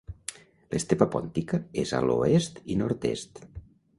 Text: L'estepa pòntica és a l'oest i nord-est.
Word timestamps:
L'estepa 0.75 1.07
pòntica 1.15 1.59
és 1.83 1.93
a 1.97 2.01
l'oest 2.07 2.59
i 2.77 2.81
nord-est. 2.83 3.45